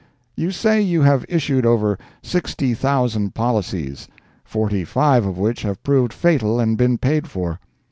You 0.35 0.49
say 0.49 0.81
you 0.81 1.03
have 1.03 1.27
issued 1.29 1.63
over 1.63 1.99
sixty 2.23 2.73
thousand 2.73 3.35
policies, 3.35 4.07
"forty 4.43 4.83
five 4.83 5.27
of 5.27 5.37
which 5.37 5.61
have 5.61 5.83
proved 5.83 6.11
fatal 6.11 6.59
and 6.59 6.75
been 6.75 6.97
paid 6.97 7.27
for." 7.27 7.59